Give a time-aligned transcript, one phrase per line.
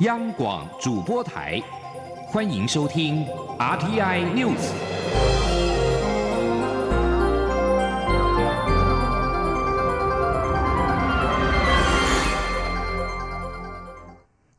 [0.00, 1.60] 央广主播台，
[2.28, 3.22] 欢迎收听
[3.58, 4.56] RTI News。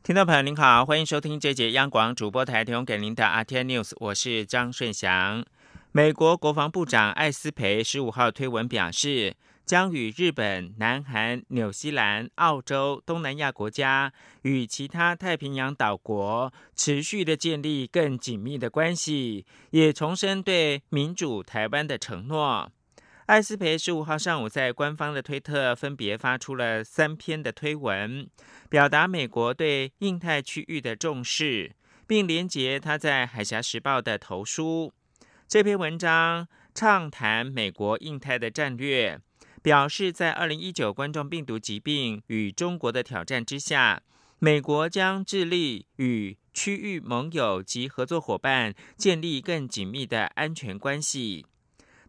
[0.04, 5.44] 听众朋友您好，欢迎收听这节央广主播台提供给您的 RTI News，我是张顺祥。
[5.90, 9.34] 美国国防部长艾斯培十五号推文表示。
[9.64, 14.12] 将与日本、南韩、纽西兰、澳洲、东南亚国家
[14.42, 22.70] 与其他太平洋岛国持续的建立更紧密的关系，也重申对民主台湾的承诺。
[23.26, 28.28] 艾斯培十五号上午在官方的推特分别发出了三篇的推文，
[28.68, 31.72] 表达美国对印太区域的重视，
[32.06, 34.92] 并连结他在《海峡时报》的投书。
[35.48, 39.20] 这篇文章畅谈美国印太的战略。
[39.62, 44.02] 表示，在二零一九冠状病毒疾病与中国的挑战之下，
[44.40, 51.46] 美国将致力与区域盟友及合作伙伴建立更紧密的安全关系。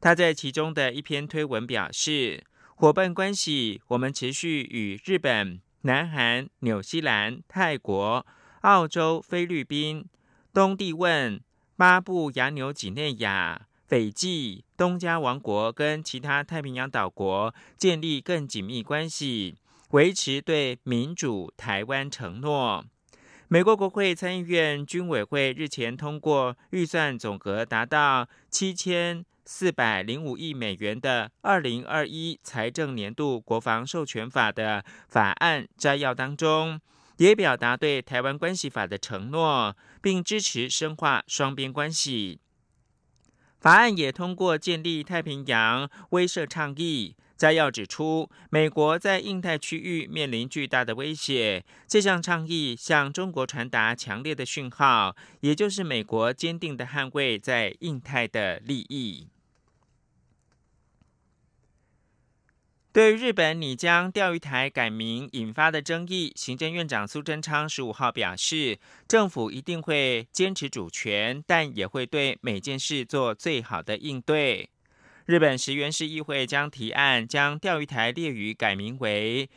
[0.01, 2.43] 他在其中的一篇推文表示，
[2.75, 8.25] 伙伴关系我们持续与日本、南韩、纽西兰、泰国、
[8.61, 10.03] 澳洲、菲律宾、
[10.51, 11.39] 东帝汶、
[11.77, 13.67] 巴布亚纽几内亚。
[13.93, 19.55] 斐济、东加王国跟其他太平洋岛国建立更紧密关系，
[19.91, 22.83] 维持对民主台湾承诺。
[23.47, 36.81] 美国国会参议院军委会日前通过预算总额达到七千四百零五亿美元的二零二一财政年度国防授权法的法案摘要当中，
[37.17, 42.39] 也表达对台湾关系法的承诺，并支持深化双边关系。
[43.63, 51.63] 法案也通过建立太平洋威慑倡议，摘要指出，美国在印太区域面临巨大的威胁。
[51.87, 59.27] 这项倡议向中国传达强烈的讯号，也就是美国坚定的捍卫在印太的利益。
[62.93, 68.77] 对于日本拟将钓鱼台改名引发的争议，行政院长苏贞昌十五号表示，
[69.07, 74.69] 政府一定会坚持主权，但也会对每件事做最好的应对。
[75.25, 79.49] 日本石原市议会将提案将钓鱼台列屿改名为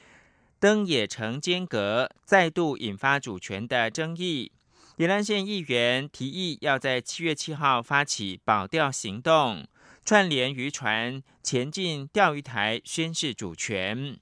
[0.59, 4.51] 登野城间阁，再度引发主权的争议。
[4.97, 9.67] 宜兰县议员提议要在七月七号发起保钓行动。
[10.07, 14.17] 串联渔船前进钓鱼台宣示主权，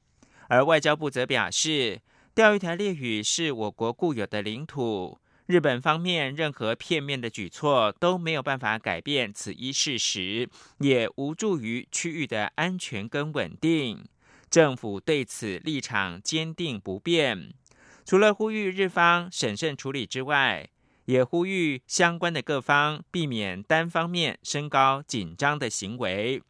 [0.49, 2.01] 而外交部则表示，
[2.35, 14.07] 钓鱼台列屿是我国固有的领土，日本方面任何片面的举措都没有办法改变此一事实，也无助于区域的安全跟稳定。
[14.49, 17.53] 政府对此立场坚定不变，
[18.07, 20.71] 除了呼吁日方审慎处理之外。
[21.07, 26.43] 也呼吁相关的各方避免单方面升高紧张的行为。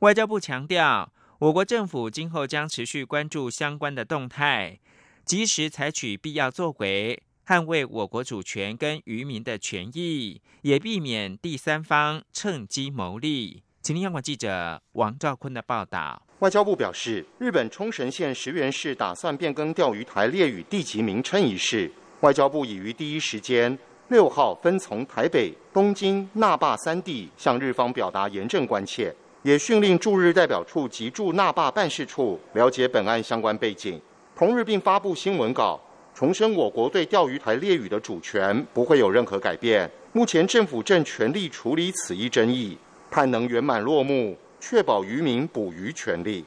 [0.00, 4.78] 外交部强调，我国政府今后将持续关注相关的动态，
[5.24, 13.62] 及时采取必要作为，捍卫我国主权跟渔民的权益，也避免第三方趁机牟利。
[13.80, 16.26] 请听央广记者王兆坤的报道。
[16.40, 21.90] 外交部表示，日本冲绳县石原市打算变更钓鱼台列屿地级名称一事。
[22.20, 23.78] 外交部已于第一时间
[24.08, 34.00] 六号分从台北、东京、那霸三地向日方表达严正关切，也训令驻日代表处及驻那霸办事处了解本案相关背景。
[34.34, 35.78] 同日并发布新闻稿，
[36.14, 39.90] 重申我国对钓鱼台列屿的主权不会有任何改变。
[40.12, 42.78] 目前政府正全力处理此一争议，
[43.10, 46.44] 盼能圆满落幕，确保渔民捕鱼权利。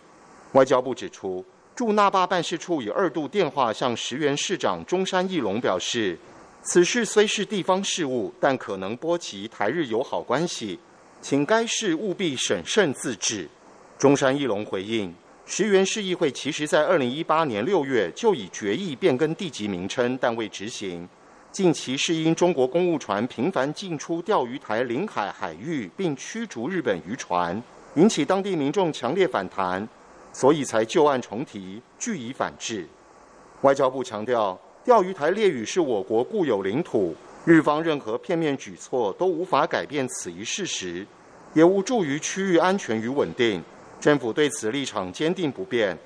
[0.53, 1.45] 外交部指出。
[1.79, 6.19] 驻那霸办事处以二度电话向石原市长中山义龙表示，
[6.61, 10.77] 此事虽是地方事务，但可能波及台日友好关系，
[11.21, 13.47] 请该市务必审慎自治。
[13.97, 21.07] 中山义龙回应，石原市议会其实在二零一八年六月就已决议变更地级名称，但未执行。
[21.53, 27.63] 近期是因中国公务船频繁进出钓鱼台领海海域，并驱逐日本渔船，
[27.95, 29.87] 引起当地民众强烈反弹。
[30.31, 32.87] 所以才旧案重提，据以反制。
[33.61, 37.15] 外交部强调，钓鱼台列屿是我国固有领土，
[37.45, 41.05] 日方任何片面举措都无法改变此一事实，
[41.53, 43.61] 也无助于区域安全与稳定。
[43.99, 45.97] 政府对此立场坚定不变，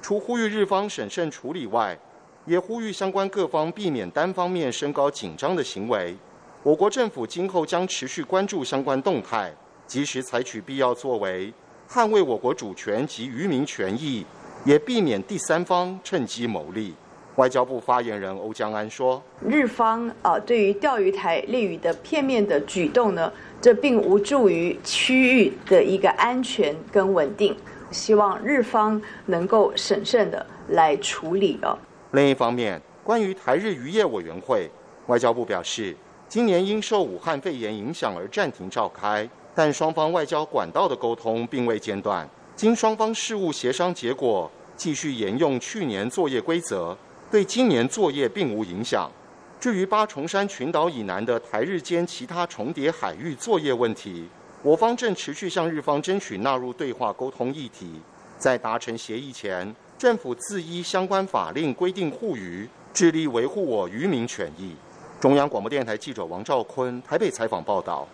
[0.00, 1.98] 除呼吁日方审慎处理外，
[2.46, 6.16] 也呼吁相关各方避免单方面升高紧张的行为。
[6.62, 9.52] 我国政府今后将持续关注相关动态，
[9.86, 11.52] 及时采取必要作为。
[11.94, 14.24] 捍卫我国主权及渔民权益，
[14.64, 16.94] 也避免第三方趁机牟利。
[17.36, 23.30] 外交部发言人欧江安说：“日方啊，对于钓鱼台列屿的片面的举动呢，
[23.60, 27.54] 这并无助于区域的一个安全跟稳定。
[27.90, 31.76] 希望日方能够审慎的来处理哦。”
[32.12, 34.70] 另一方面，关于台日渔业委员会，
[35.08, 35.94] 外交部表示，
[36.26, 42.28] 今年因受武汉肺炎影响而暂停召开，但双方外交管道的沟通并未间断。
[42.54, 46.96] 经双方事务协商结果，继续沿用去年作业规则。
[47.30, 49.10] 对今年作业并无影响。
[49.58, 54.28] 至于八重山群岛以南的台日间其他重叠海域作业问题，
[54.62, 58.00] 我方正持续向日方争取纳入对话沟通议题。
[58.36, 64.74] 在达成协议前，政府自依相关法令规定护渔，致力维护我渔民权益。
[65.20, 68.06] 中央广播电台记者王兆坤台北采访报道。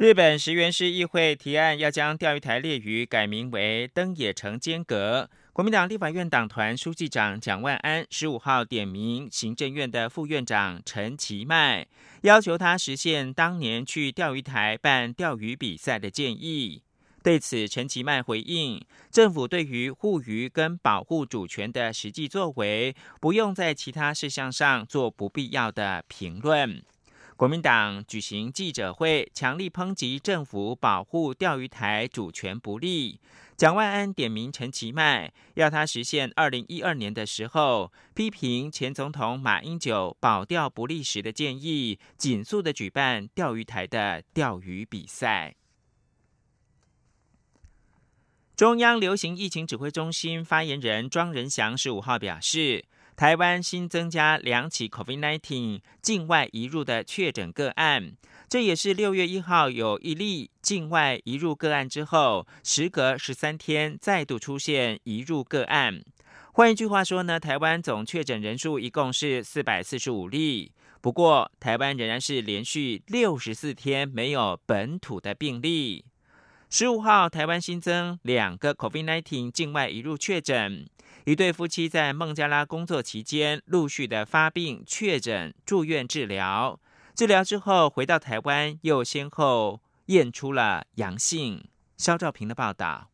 [0.00, 5.28] 日本石原市议会提案要将钓鱼台列屿改名为登野城间阁。
[5.52, 11.86] 国民党立法院党团书记长蒋万安十五号点名行政院的副院长陈其迈，
[12.22, 16.82] 要求他实现当年去钓鱼台办钓鱼比赛的建议。
[17.22, 26.82] 对此，陈其迈回应，政府对于护渔跟保护主权的实际作为，不用在其他事项上做不必要的评论。
[27.40, 33.18] 国民党举行记者会，强力抨击政府保护钓鱼台主权不力。
[33.56, 45.56] 蒋万安点名陈其迈，要他实现二零一二年的时候批评前总统马英九保钓不利时的建议，紧速的举办钓鱼台的钓鱼比赛。
[48.54, 52.84] 中央流行疫情指挥中心发言人庄仁祥十五号表示，
[53.20, 58.12] 台湾新增加两起 COVID-19 境外移入的确诊个案。
[58.48, 66.00] 这也是六月一号有一例境外移入个案之后，时隔十三天再度出现移入个案。
[66.54, 70.72] 换一句话说呢，台湾总确诊人数一共是四百四十五例。
[71.02, 76.06] 不过，台湾仍然是连续六十四天没有本土的病例。
[76.72, 80.88] 十五号，台湾新增两个 COVID-19 境外移入确诊，
[81.24, 86.78] 一对夫妻在孟加拉工作期间陆续的发病确诊，住院治疗。
[87.16, 91.68] 治疗之后回到台湾，又先后验出了阳性。
[91.96, 93.10] 肖兆平的报道。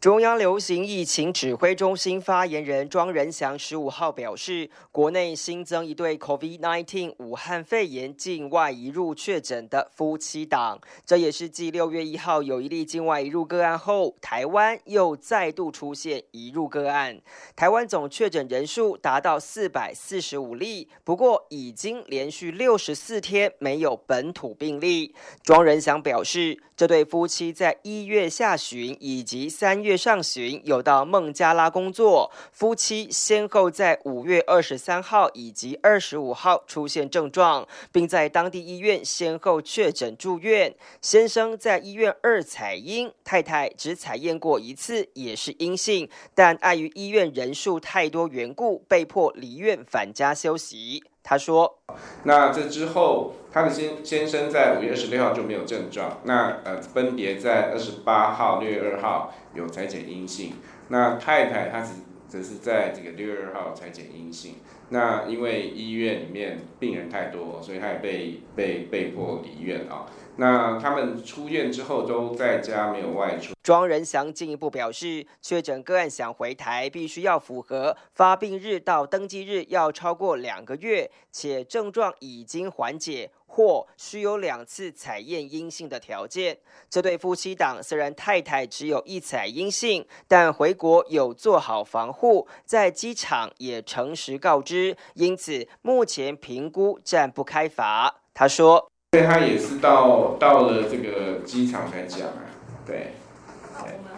[0.00, 17.20] 中央流行疫情指挥中心发言人庄仁祥十五号表示，国内新增一对 COVID-19 武汉肺炎境外移入确诊的夫妻档，这也是继六月一号有一例境外移入个案后，台湾又再度出现移入个案。
[17.54, 25.14] 台湾总确诊人数达到四百四十五例，不过已经连续六十四天没有本土病例。
[25.42, 29.94] 庄仁祥表示，这对夫妻在一月下旬以及三月。
[29.94, 40.74] 上旬有到孟加拉工作，夫妻先后在五月二十三号以及二十五号出现症状，并在当地医院先后确诊住院。
[41.02, 51.04] 先生在医院二采阴，太太只采验过一次，也是阴性，但碍于医院人数太多缘故，被迫离院返家休息。
[51.22, 51.78] 他说
[52.24, 56.20] ：“那这之后，他的先先生在五月二十六号就没有症状。
[56.24, 60.54] 那呃，分别在二十八号、六月二号有裁剪阴性。
[60.88, 61.94] 那太太她只
[62.28, 64.56] 则是在这个六月二号裁剪阴性。
[64.92, 73.52] 那因为医院里面病人太多，所以她也被被被迫离院啊。”那他们出院之后都在家，没有外出。
[73.62, 86.56] 庄仁祥进一步表示，确诊个案想回台，必须要符合发病日到登记日要超过两个月，且症状已经缓解或需有两次采验阴性的条件。
[86.88, 98.20] 这对夫妻档虽然太太只有一采阴性，但回国有做好防护，在机场也诚实告知，因此目前评估暂不开罚。
[98.32, 98.86] 他说。
[99.12, 102.46] 对他也是到到了这个机场才讲啊，
[102.86, 103.08] 对，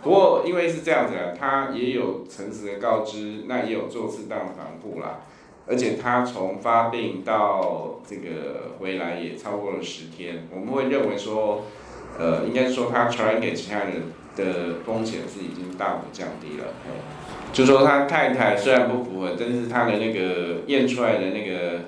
[0.02, 5.22] 不过因为是这样子啊，他也有诚实的告知，那也有做适当的防护啦，
[5.72, 11.64] 而且他从发病到这个回来也超过了十天，我们会认为说，
[12.18, 16.66] 呃，应该说他传染给其他人的风险是已经大幅降低了，
[17.54, 21.84] 就说他太太虽然不符合，但是他的那个验出来的那个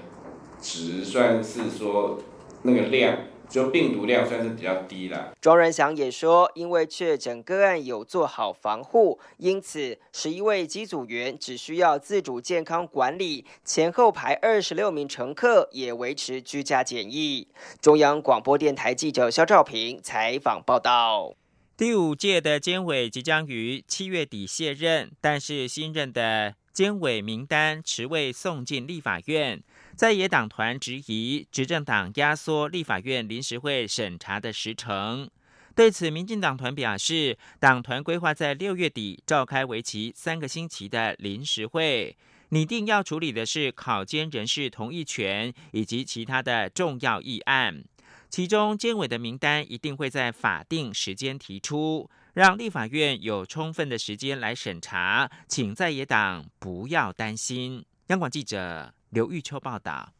[0.63, 2.19] 值算是说。
[2.67, 3.15] 那个量，
[3.49, 5.33] 就病毒量算是比较低了。
[5.41, 17.49] 庄仁祥也说，因为确诊个案有做好防护，因此十一位机组员只需要自主健康管理，前后排二十六名乘客也维持居家检疫。
[17.81, 21.35] 中央广播电台记者肖兆平采访报道。
[21.77, 26.55] 第五届的监委即将于七月底卸任，但是新任的。
[26.73, 29.63] 监委名单迟未送进立法院，
[29.97, 35.31] 在野党团质疑执政党压缩立法院临时会审查的时程。
[35.75, 42.17] 对此，民进党团表示，党团规划在六月底召开为期三个星期的临时会，
[42.49, 47.85] 拟定要处理的是考监人事同意权以及其他的重要议案。
[48.29, 57.85] 其中，监委的名单一定会在法定时间提出，让立法院有充分的时间来审查，请在野党不要担心。
[58.09, 60.11] 央广记者刘玉秋报道。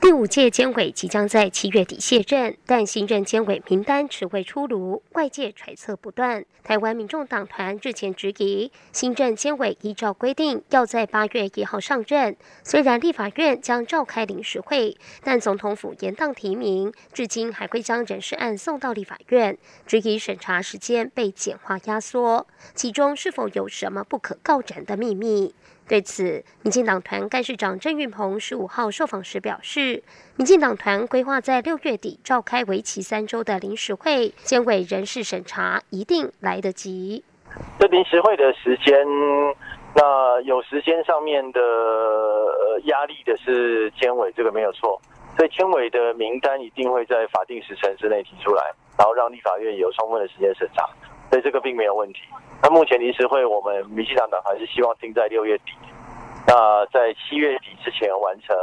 [0.00, 6.44] 第五届监委即将在七月底卸任，但新任监委名单迟未出炉，外界揣测不断。
[6.62, 19.56] 台湾民众党团日前质疑，新任监委依照规定要在八月一号上任，虽然立法院将召开临时会，但总统府延宕提名，至今还会将人事案送到立法院，
[19.86, 25.54] 质疑审查时间被简化压缩，其中是否有什么不可告人的秘密？
[25.88, 30.02] 对此，民进党团干事长郑运鹏十五号受访时表示，
[30.36, 37.24] 民进党团规划在六月底召开为期三周的临时会，监委人事审查一定来得及。
[37.78, 38.96] 这临时会的时间，
[39.94, 41.60] 那有时间上面的
[42.84, 44.98] 压力的是监委，这个没有错。
[45.36, 48.62] 所以监委的名单一定会在法定时辰之内提出来，
[48.98, 50.88] 然后让立法院有充分的时间审查。
[51.32, 52.20] 所以这个并没有问题。
[52.62, 55.72] 那目前临时会，我们民进党党还是希望定在六月底。
[56.46, 58.54] 那在七月底之前完成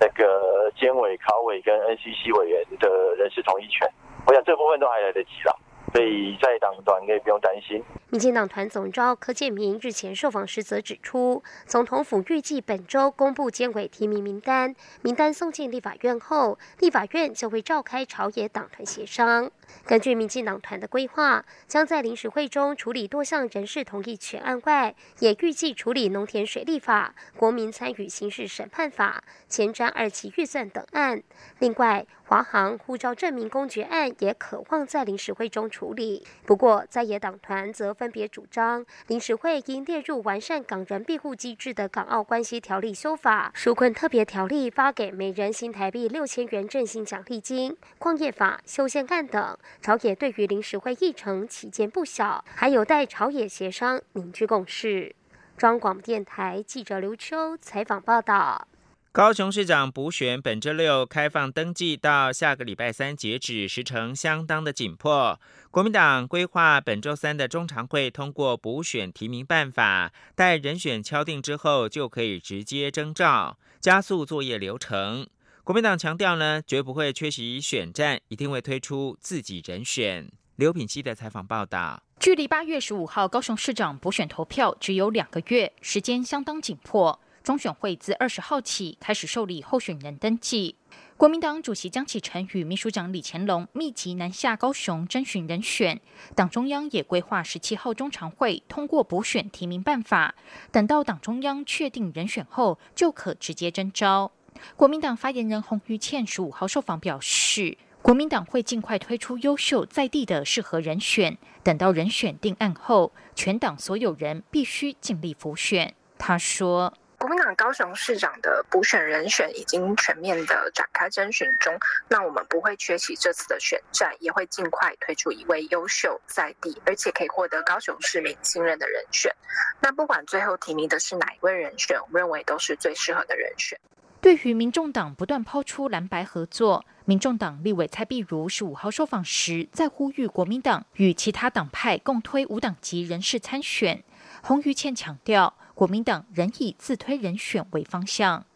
[0.00, 3.88] 那个监委、考委跟 NCC 委员的人事同意权，
[4.26, 5.56] 我想这部分都还来得及了。
[5.92, 7.80] 所以在党团可以不用担心。
[8.10, 19.50] 民进党团总召柯建明日前受访时则指出，总统府预计本周公布监委提名名单，名单送进立法院后，立法院就会召开朝野党团协商。
[19.84, 31.22] 根据民进党团的规划，将在临时会中处理多项人事同意权案外，也预计处理农田水利法、国民参与刑事审判法、前瞻二期预算等案。
[31.58, 36.26] 另外，华航护照证明公决案也渴望在临时会中处理。
[36.44, 49.55] 不过，在野党团则分别主张，临时会应列入完善港人庇护机制的《港澳关系条例》修法、纾困特别条例发给每人新台币六千元振兴奖励金、矿业法修宪案等。
[49.80, 55.14] 朝野对于临时会议程起见不小，还有待朝野协商凝聚共识。
[55.56, 58.68] 中广电台记者刘秋采访报道。
[59.12, 65.40] 高雄市长补选本周六开放登记，到下个礼拜三截止，时程相当的紧迫。
[65.70, 75.26] 国民党规划本周三的中常会通过补选提名办法，待人选敲定之后，就可以直接征召，加速作业流程。
[75.66, 80.30] 国民党强调呢，绝不会缺席选战，一定会推出自己人选。
[80.54, 82.00] 刘品希的采访报道。
[82.20, 87.18] 距离八月十五号高雄市长补选投票只有两个月，时间相当紧迫。
[87.42, 90.76] 中选会自二十号起开始受理候选人登记。
[91.16, 96.00] 国民党主席江启臣与秘书长李乾隆密集南下高雄征询人选，
[96.36, 100.36] 党中央也规划十七号中常会通过补选提名办法，
[100.70, 104.30] 等到党中央确定人选后，就可直接征召。
[104.76, 115.94] 国民党发言人洪玉倩十五号受访表示，国民党会尽快推出优秀在地的适合人选，等到人选定案后，全党所有人必须尽力辅选。
[116.18, 116.94] 他说。
[117.18, 121.74] 国民党高雄市长的补选人选已经全面的展开征询中，
[122.08, 129.34] 那我们不会缺席这次的选战，也会尽快推出一位优秀在地，而且可以获得高雄市民信任的人选。
[129.80, 133.80] 那不管最后提名的是哪一位人选，我们认为都是最适合的人选。
[134.26, 144.02] 对于民众党不断抛出蓝白合作，民众党立委蔡碧如十五号受访时，在呼吁国民党与其他党派共推无党籍人士参选。
[144.42, 145.54] 洪于倩强调。
[145.74, 148.46] 国民党仍以自推人选为方向，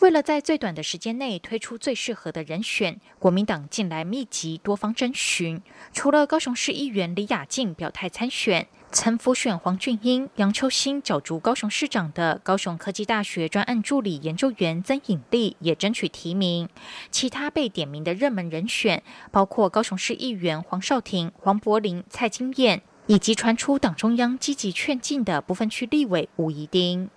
[0.00, 5.60] 为了在最短的时间内推出最适合的人选，国民党近来密集多方征询。
[5.94, 16.68] 除了高雄市议员李雅静表态参选，曾辅选黄俊英、杨秋兴角逐高雄市长的高雄科技大学专案助理研究员曾颖丽也争取提名。
[17.10, 22.82] 其他被点名的热门人选，包括高雄市议员黄少廷、黄柏林、蔡金燕。
[23.08, 27.08] 以及传出党中央积极劝进的部分区立委吴怡丁。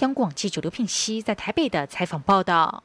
[0.00, 2.82] 央广记者刘聘熙在台北的采访报道。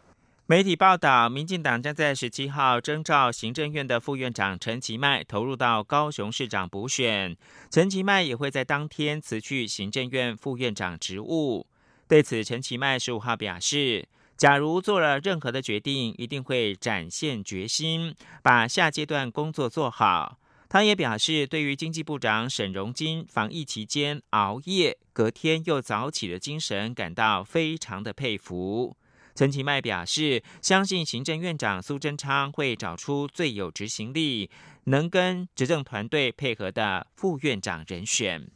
[0.52, 7.38] 媒体报道，民进党将在十七号征召行政院的副院长陈其迈投入到高雄市长补选，
[7.70, 11.66] 陈其迈也会在当天辞去行政院副院长职务。
[12.06, 14.06] 对此，陈其迈十五号表示，
[14.36, 20.38] 假如做了任何的决定，一定会展现决心，把下阶段工作做好。
[20.68, 28.98] 他也表示，对于经济部长沈荣金防疫期间熬夜隔天又早起的精神感到非常的佩服。
[29.34, 34.50] 陈其迈表示，相信行政院长苏贞昌会找出最有执行力、
[34.86, 38.50] 能跟执政团队配合的副院长人选。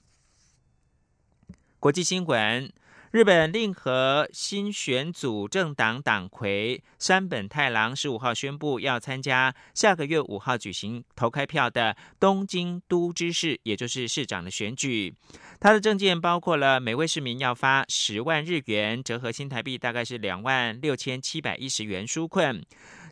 [1.79, 2.71] 国际新闻。
[3.15, 15.15] 日本令和新选组政党党魁山本太郎十五号宣布，要参加下个月五号举行投开票的东京都知事，也就是市长的选举。
[15.61, 22.61] 他的证件包括了每位市民要发十万日元，折合新台币大概是两万六千七百一十元纾困，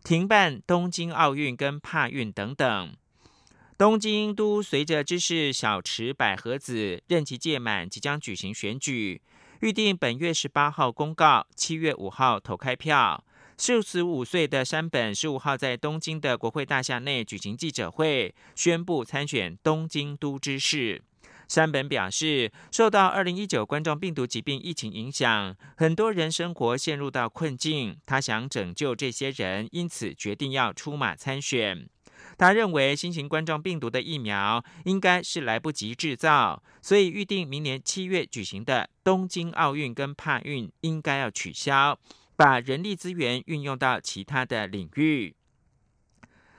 [0.04, 2.94] 停办东京奥运跟帕运等等。
[3.78, 9.22] 东京都随着知事小池百合子任期届满，即将举行选举。
[9.64, 13.24] 预定本月十八号公告，七月五号投开票。
[13.56, 21.02] 四十五岁的山本十五号在东京的国会大厦内举行记者会，宣布参选东京都知事。
[21.48, 31.88] 山本表示，受到二零一九冠状病毒疾病疫情影响，很多人生活陷入到困境，他想拯救这些人，因此决定要出马参选。
[32.38, 42.00] 他认为新型冠状病毒的疫苗应该是来不及制造，所以预定明年七月举行的东京奥运跟帕运应该要取消，
[42.36, 45.36] 把人力资源运用到其他的领域。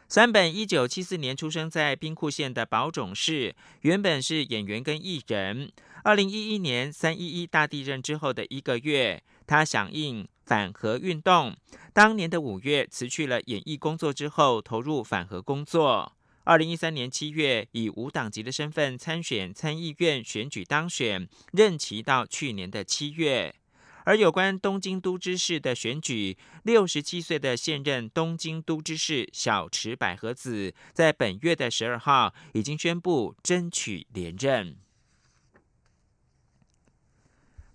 [0.06, 5.73] 三本一九七四年出生在兵库县的宝冢市，原本是演员跟艺人。
[6.04, 10.28] 二零一一年三一一大地震之后的一个月，他响应。
[10.45, 11.57] 反核运动，
[11.93, 16.13] 当年的五月辞去了演艺工作之后，投入反核工作。
[16.45, 23.55] 二零一三年七月，以无党籍的身份参选参议院选举当选，任期到去年的七月。
[24.05, 34.77] 而有关东京都知事的选举，六十七岁的现任东京都知事小池百合子，在本月的十二号已经宣布争取连任。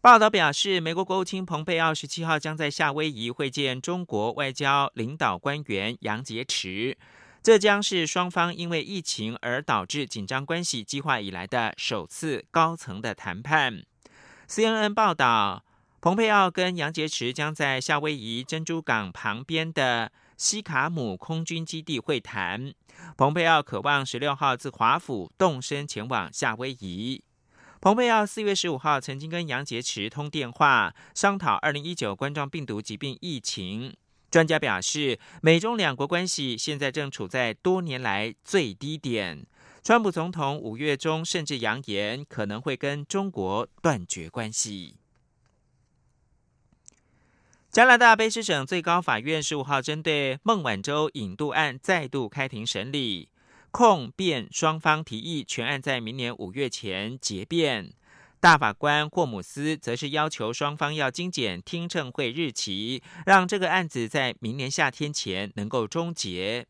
[0.01, 6.96] 报道表示，美国国务卿蓬佩奥十七号将在夏威夷会见中国外交领导官员杨洁篪，
[7.44, 13.83] 这将是双方因为疫情而导致紧张关系激化以来的首次高层的谈判。
[14.48, 15.66] CNN 报道，
[16.00, 22.74] 蓬佩奥跟杨洁篪将在夏威夷珍珠港旁边的西卡姆空军基地会谈。
[23.18, 27.22] 蓬佩奥渴望十六号自华府动身前往夏威夷。
[27.81, 33.96] 蓬佩奥四月十五号曾经跟杨洁篪通电话，商讨二零一九冠状病毒疾病疫情。
[34.29, 39.46] 专家表示，美中两国关系现在正处在多年来最低点。
[39.81, 44.98] 川普总统五月中甚至扬言可能会跟中国断绝关系。
[47.72, 53.29] 加拿大卑诗省最高法院十五号针对孟晚舟引渡案再度开庭审理。
[53.72, 57.94] 控辩双方提议全案在明年五月前结辩，
[58.40, 66.66] 大法官霍姆斯则是要求双方要精简听证会日期，让这个案子在明年夏天前能够终结。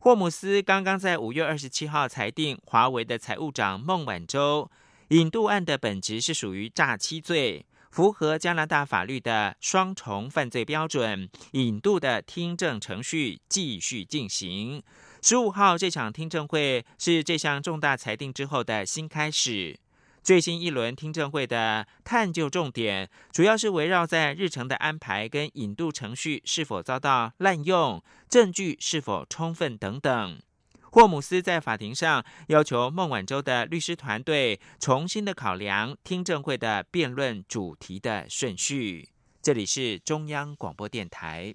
[0.00, 4.70] 霍姆斯刚刚在五月二十七号裁定，华为的财务长孟晚舟
[5.08, 14.82] 引渡案的本质是属于诈欺罪，符合加拿大法律的双重犯罪标准，引渡的听证程序继续进行。
[15.26, 19.80] 十五号这场听证会是这项重大裁定之后的新开始。
[20.22, 30.42] 最新一轮听证会的探究重点，主要是围绕在日程的安排跟引渡程序是否遭到滥用、证据是否充分等等。
[30.90, 39.08] 霍姆斯在法庭上要求孟晚舟的律师团队重新的考量听证会的辩论主题的顺序。
[39.40, 41.54] 这里是中央广播电台。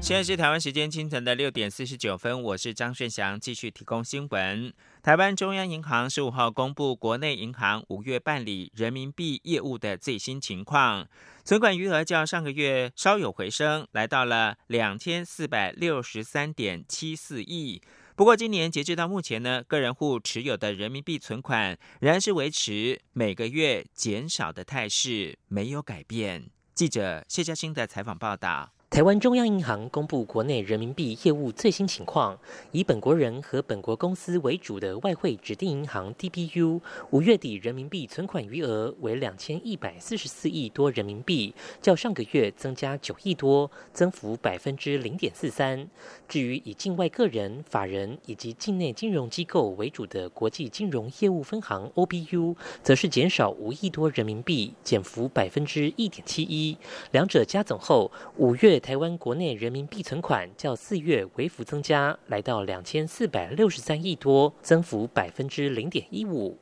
[0.00, 4.72] 现在是台湾时间清晨的六点四十九分，我是张顺祥，继续提供新闻。
[5.02, 11.06] 台湾中央银行十五号公布国内银行五月办理人民币业务的最新情况，
[11.44, 17.82] 存款余额较上个月稍有回升，来到了两千四百六十三点七四亿。
[18.14, 26.48] 不过，今年截至到目前呢，个人户持有的人民币存款仍然是维持每个月减少的态势，没有改变。
[26.74, 28.72] 记者谢嘉欣的采访报道。
[28.98, 32.36] 台湾中央银行公布国内人民币业务最新情况，
[32.72, 36.80] 以本国人和本国公司为主的外汇指定银行 DBU，
[37.10, 45.88] 五月底人民币存款余额为两千一百四十四亿多人民币，较上个月增加九亿多，增幅百分之零点四三。
[46.26, 56.76] 至于以境外个人、法人以及境内金融机构为主的国际金融业务分行 OBU，则是减少五亿多人民币，减幅百分之一点七一。
[57.12, 58.82] 两者加总后，五月。
[58.88, 66.56] 台湾国内人民币存款较四月微幅增加，来到两千四百六十三亿多，增幅百分之零点一五。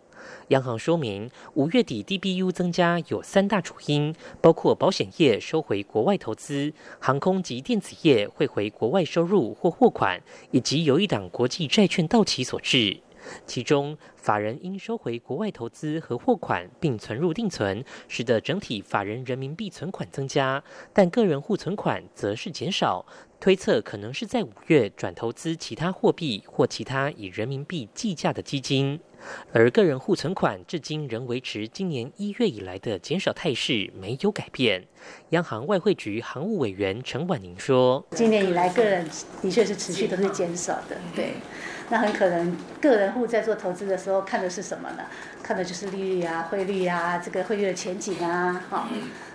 [0.49, 12.97] 央行说明，五月底 DBU 增加有三大主因，包括保险业收回国外投资、航空及电子业汇回国外收入或货款，以及有一档国际债券到期所致。
[13.47, 20.63] 其中，法人应收回国外投资和货款，并存入定存，使得整体法人人民币存款增加，
[20.93, 23.05] 但个人户存款则是减少。
[23.47, 28.99] 推测可能是在五月转投资其他货币或其他以人民币计价的基金，
[29.53, 34.85] 而个人户存款至今仍维持今年一月以来的减少态势，没有改变。
[35.29, 39.09] 央行外汇局行务委员陈婉宁说：“今年以来，个人
[39.41, 41.35] 的确是持续都是减少的，对。”
[41.89, 45.05] 那很可能个人户在做投资的时候看的是什么呢？
[45.45, 48.89] 看的就是利率啊、汇率啊、这个汇率的前景啊，哈，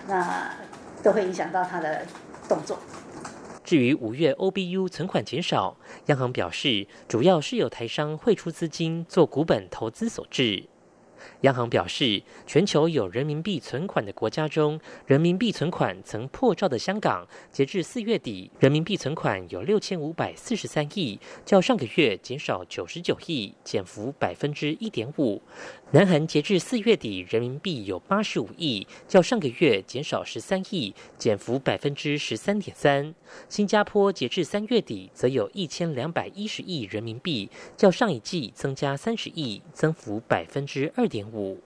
[0.05, 0.53] 那
[1.01, 2.05] 都会影响到他的
[2.49, 2.77] 动作。
[3.71, 10.65] 至于五月 OBU 存款减少，央行表示主要是有台商汇出资金做股本投资所致。
[11.41, 25.41] 央行表示，全球有人民币存款的国家中，人民币存款曾破兆的香港，截至四月底，人民币存款有六千五百四十三亿，较上个月减少九十九亿，减幅百分之一点五。
[25.93, 33.13] 南韩截至四月底，人民币有八十五亿，较上个月减少十三亿，减幅百分之十三点三。
[33.49, 41.59] 新加坡截至三月底，则有一千两百一十亿人民币，较上一季增加三十亿，增幅百分之二点五。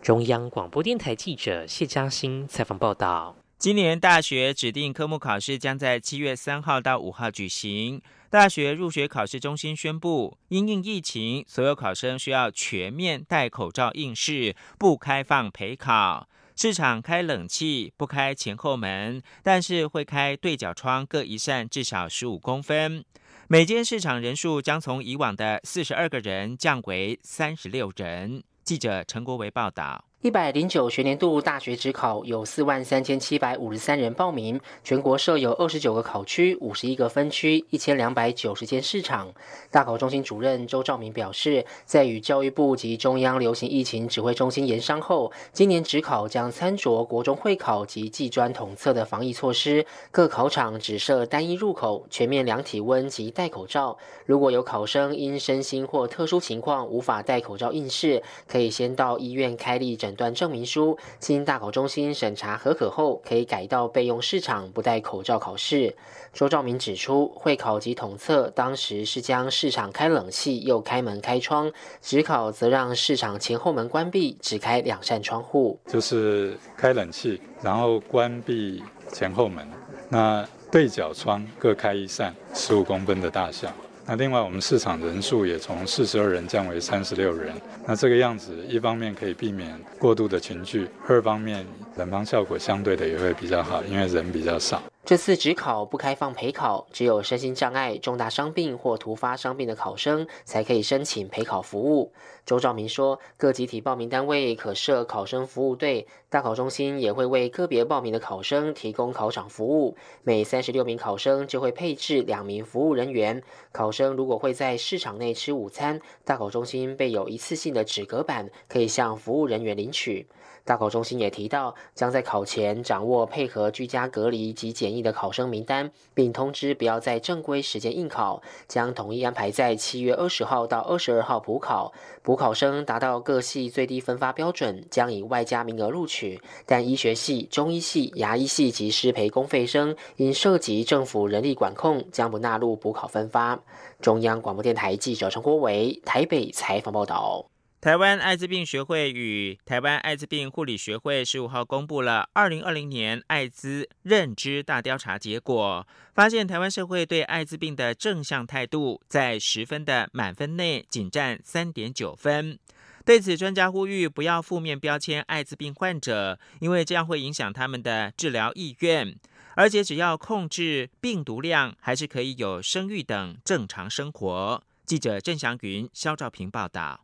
[0.00, 3.41] 中央广播电台记者谢嘉欣采访报道。
[3.62, 8.02] 今年大学指定科目考试将在七月三号到五号举行。
[8.28, 16.28] 大学入学考试中心宣布，因应疫情，所有考生需要全面戴口罩应试，不开放陪考。
[16.56, 23.04] 市场开冷气，不开前后门，但是会开对角窗各一扇，至少十五公分。
[23.46, 28.42] 每间市场人数将从以往的四十二个人降为三十六人。
[28.64, 30.06] 记者陈国维报道。
[30.22, 39.34] 一百零九学年度大学指考有四万三千七百五十三人报名，全国设有二十九个考区、五十一个分区、一千两百九十间市场。
[39.68, 53.98] 大考中心主任周兆明表示，在与教育部及中央流行疫情指挥中心研商后，今年指考将参酌国中会考及技专统测的防疫措施，各考场只设单一入口，全面量体温及戴口罩。
[54.24, 60.11] 如果有考生因身心或特殊情况无法戴口罩应试，可以先到医院开立诊。
[60.12, 65.96] 诊断证明书经大考中心审查合可后，可以改到备用市场不戴口罩考试。
[66.34, 71.72] 周兆明指出，会考及统测当时是将市场开冷气又开门开窗，
[72.02, 79.66] 只考则让市场前后门关闭，只开两扇窗户，就是开冷气，然后关闭前后门，
[80.10, 83.72] 那对角窗各开一扇，十五公分的大小。
[84.04, 87.54] 那另外，我们市场人数也从四十二人降为三十六人。
[87.86, 91.64] 那这个样子，一方面可以避免过度的群聚，二方面
[91.96, 94.82] 冷房效果相对的也会比较好，因为人比较少。
[95.04, 102.12] 这次只考不开放陪考，只有身心障碍、重大伤病或突发伤病的考生才可以申请陪考服务。
[102.46, 109.96] 周兆明说，各集体报名单位可设考生服务队，大考中心也会为个别报名的考生提供考场服务。
[110.22, 113.42] 每三十六名考生就会配置两名服务人员。
[113.72, 120.28] 考生如果会在市场内吃午餐，大考中心备有一次性的纸隔板，可以向服务人员领取。
[120.64, 131.92] 大考中心也提到，将在考前掌握配合居家隔离及检疫的考生名单，并通知不要在正规时间应考，将统一安排在七月二十号到二十二号补考。
[132.22, 136.40] 补考生达到各系最低分发标准，将以外加名额录取。
[136.64, 143.58] 但医学系、中医系、牙医系及师培公费生因涉及政府人力管控，将不纳入补考分发。
[144.00, 147.44] 中央广播电台记者陈国维台北采访报道。
[147.82, 162.56] 台湾艾滋病学会与台湾艾滋病护理学会十五号公布了二零二零年艾滋认知大调查结果，发现台湾社会对艾滋病的正向态度在十分的满分内仅占三点九分。
[163.04, 169.12] 对此，专家呼吁不要负面标签艾滋病患者，因为这样会影响他们的治疗意愿。
[169.56, 174.62] 而且只要控制病毒量，还是可以有生育等正常生活。
[174.86, 177.00] 记者郑祥云、肖兆平报道。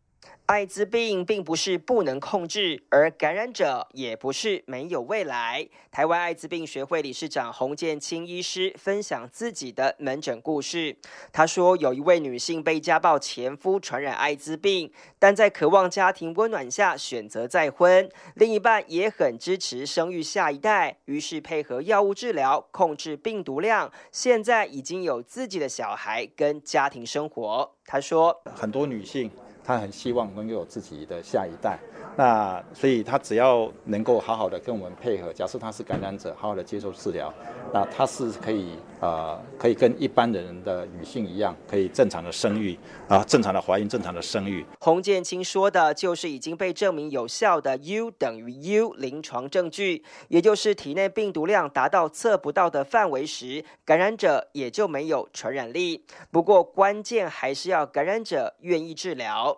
[0.48, 5.68] 艾滋病并不是不能控制，而感染者也不是没有未来。
[5.90, 10.96] 台湾艾滋病学会理事长洪建清医师分享自己的门诊故事。
[11.30, 27.70] 他说，有一位女性被家暴前夫传染艾滋病，但在渴望家庭温暖下选择再婚，另一半也很支持生育下一代，于是配合药物治疗控制病毒量，现在已经有自己的小孩跟家庭生活。
[27.84, 29.30] 他说，很多女性。
[29.68, 31.78] 他很希望能有自己的下一代，
[32.16, 37.31] 那所以他只要能够好好的跟我们配合，假设他是感染者，好好的接受治疗，
[37.70, 38.70] 那他是可以。
[39.00, 42.76] 呃，可以跟一般的人的女性一样，可以正常的生育
[43.07, 44.66] 啊，正常的怀孕，正常的生育。
[44.81, 56.04] 洪建清说的就是已经被证明有效的 U 等于 U 临床证据，也就是体内病毒量达到测不到的范围时，感染者也就没有传染力。
[56.33, 59.57] 不过关键还是要感染者愿意治疗。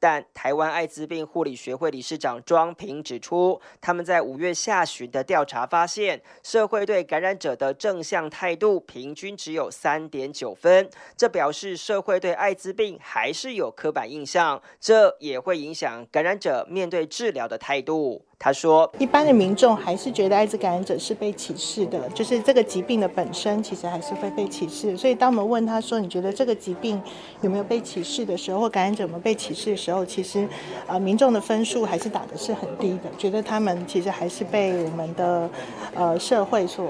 [0.00, 8.78] 但台湾艾滋病护理学会理事长庄平指出，他们在五月下旬的调查发现，社会对感染者的正向态度。
[8.80, 18.24] 平均只有三点九分，这表示社会对艾滋病还是有刻板印象，这也会影响感染者面对治疗的态度。
[18.40, 24.96] 他说：“一般的民众还是觉得艾滋感染者是被歧视的，就是这个疾病的本身其实还是会被歧视。
[24.96, 27.02] 所以当我们问他说你觉得这个疾病
[27.40, 30.46] 有没有被歧视的时候，或感染者有没有被歧视的时候，时候其实
[30.86, 35.48] 呃民众的分数还是打的是很低的，觉得他们其实还是被我们的
[35.94, 36.86] 呃社会所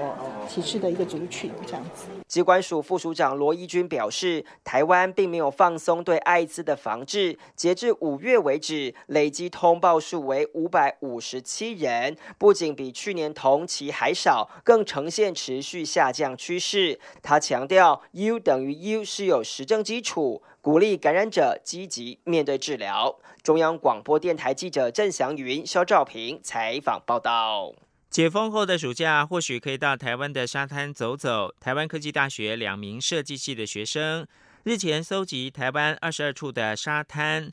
[0.49, 16.99] 歧视的一个族群这样子。”机关署副署长罗一军表示，台湾并没有放松对艾滋的防治，截至五月为止，累计通报数为五百五十七人，不仅比去年同期还少，更呈现持续下降趋势。
[17.23, 23.17] 他强调，U 等于 U 是有实证基础，鼓励感染者积极面对治疗。
[23.41, 27.73] 中央广播电台记者郑祥云、肖兆平采访报道。
[28.09, 31.53] 解封后的暑假，或许可以到台湾的沙滩走走。
[31.61, 34.27] 台湾科技大学两名设计系的学生
[34.63, 37.49] 日前搜集台湾二十二处的沙滩。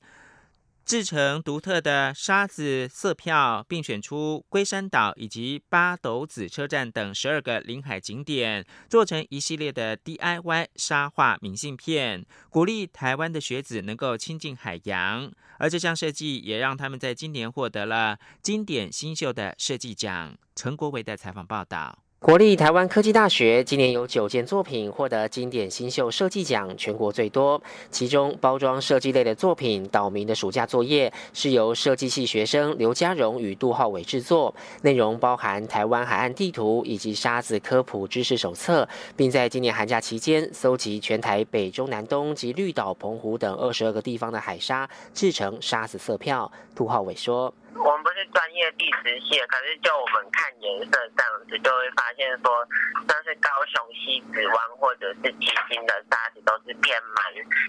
[0.86, 15.28] 制成独特的沙子色票，并选出龟山岛以及八斗子车站等十二个临海景点，做成一系列的 DIY 沙画明信片，鼓励台湾的学子能够亲近海洋。
[15.58, 20.38] 而这项设计也让他们在今年获得了经典新秀的设计奖。
[20.54, 22.05] 陈国维的采访报道。
[22.18, 27.62] 国立台湾科技大学今年有九件作品获得经典新秀设计奖，全国最多。
[27.90, 46.50] 其中包装设计类的作品《岛民的暑假作业》是由设计系学生刘家荣与杜浩伟制作，内容包含台湾海岸地图以及沙子科普知识手册，并在今年寒假期间搜集全台北中南东及绿岛、澎湖等二十二个地方的海沙，制成沙子色票。
[46.74, 47.52] 杜浩伟说。
[47.78, 52.66] 我们不是专业地质系，可是就我们看颜色这样子，就会发现说，
[53.08, 57.24] 像是高雄西子湾或者是基金的沙子都是变蛮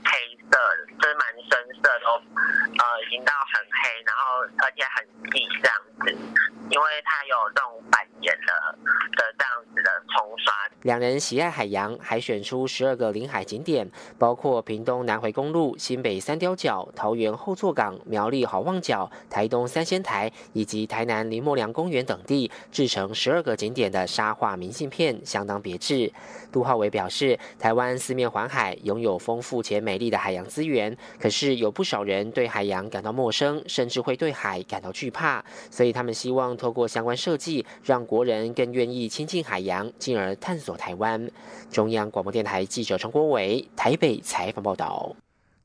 [0.05, 2.21] 黑色的，就是蛮深色，的哦
[2.79, 6.11] 呃已经到很黑，然后而且很细这样子，
[6.69, 8.79] 因为它有这种板岩的
[9.17, 9.33] 的
[10.83, 19.97] 两人喜爱海洋，还选出十二个临海景点，包括屏东南回公路、新北三雕角、桃园后座港、苗栗好望角、台东三仙。
[20.07, 26.09] 台以及台南林默良公园等地制成十二个景点的沙画明信片，相当别致。
[26.49, 35.43] 杜浩伟表示，台湾四面环海，拥有丰富且美丽的海洋资源，可是有不少人对海洋感到陌生，甚至会对海感到惧怕。
[35.69, 41.29] 所以他们希望透过相关设计，让国人更愿意亲近海洋，进而探索台湾。
[41.69, 45.13] 中央广播电台记者陈国伟台北采访报道。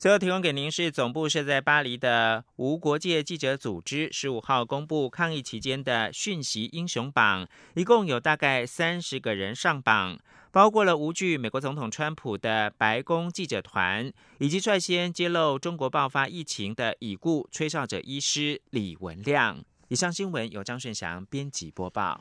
[0.00, 10.18] 最后提供给您是总部设在巴黎的无国界记者组织十五号公布抗疫期间的讯息英雄榜，一共有大概三十个人上榜，
[10.50, 19.62] 包括了无惧美国总统川普的白宫记者团，以及率先揭露中国爆发疫情的已故吹哨者医师李文亮。
[19.86, 22.20] 以上新闻由张顺祥编辑播报。